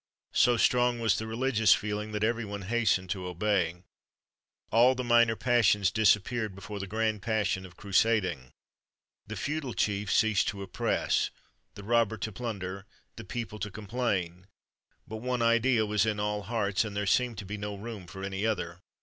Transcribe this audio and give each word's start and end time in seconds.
So 0.33 0.57
strong 0.57 0.99
was 0.99 1.19
the 1.19 1.27
religious 1.27 1.75
feeling, 1.75 2.11
that 2.13 2.23
every 2.23 2.43
one 2.43 2.63
hastened 2.63 3.11
to 3.11 3.27
obey. 3.27 3.83
All 4.71 4.95
minor 4.95 5.35
passions 5.35 5.91
disappeared 5.91 6.55
before 6.55 6.79
the 6.79 6.87
grand 6.87 7.21
passion 7.21 7.67
of 7.67 7.77
crusading. 7.77 8.49
The 9.27 9.35
feudal 9.35 9.75
chief 9.75 10.11
ceased 10.11 10.47
to 10.47 10.63
oppress, 10.63 11.29
the 11.75 11.83
robber 11.83 12.17
to 12.17 12.31
plunder, 12.31 12.87
the 13.15 13.23
people 13.23 13.59
to 13.59 13.69
complain; 13.69 14.47
but 15.07 15.17
one 15.17 15.43
idea 15.43 15.85
was 15.85 16.03
in 16.03 16.19
all 16.19 16.41
hearts, 16.41 16.83
and 16.83 16.97
there 16.97 17.05
seemed 17.05 17.37
to 17.37 17.45
be 17.45 17.59
no 17.59 17.75
room 17.75 18.07
for 18.07 18.23
any 18.23 18.43
other. 18.43 18.79